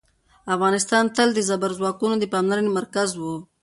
افغانستان 0.55 1.03
تل 1.15 1.29
د 1.35 1.39
زبرځواکونو 1.49 2.15
د 2.19 2.23
پاملرنې 2.33 2.71
مرکز 2.77 3.09
و. 3.17 3.23